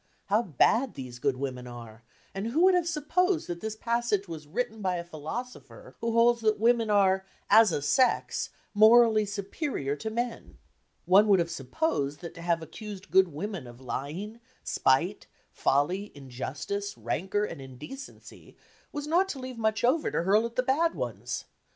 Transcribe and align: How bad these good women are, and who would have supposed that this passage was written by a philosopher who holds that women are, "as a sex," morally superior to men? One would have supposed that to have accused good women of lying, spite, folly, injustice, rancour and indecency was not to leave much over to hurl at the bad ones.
How 0.29 0.41
bad 0.41 0.95
these 0.95 1.19
good 1.19 1.37
women 1.37 1.67
are, 1.67 2.01
and 2.33 2.47
who 2.47 2.63
would 2.63 2.73
have 2.73 2.87
supposed 2.87 3.45
that 3.47 3.61
this 3.61 3.75
passage 3.75 4.27
was 4.27 4.47
written 4.47 4.81
by 4.81 4.95
a 4.95 5.03
philosopher 5.03 5.95
who 6.01 6.13
holds 6.13 6.41
that 6.41 6.57
women 6.59 6.89
are, 6.89 7.23
"as 7.51 7.71
a 7.71 7.83
sex," 7.83 8.49
morally 8.73 9.25
superior 9.27 9.95
to 9.97 10.09
men? 10.09 10.57
One 11.05 11.27
would 11.27 11.37
have 11.37 11.51
supposed 11.51 12.21
that 12.21 12.33
to 12.33 12.41
have 12.41 12.63
accused 12.63 13.11
good 13.11 13.27
women 13.27 13.67
of 13.67 13.79
lying, 13.79 14.39
spite, 14.63 15.27
folly, 15.51 16.11
injustice, 16.15 16.97
rancour 16.97 17.43
and 17.45 17.61
indecency 17.61 18.57
was 18.91 19.05
not 19.05 19.29
to 19.29 19.39
leave 19.39 19.59
much 19.59 19.83
over 19.83 20.09
to 20.09 20.23
hurl 20.23 20.47
at 20.47 20.55
the 20.55 20.63
bad 20.63 20.95
ones. 20.95 21.45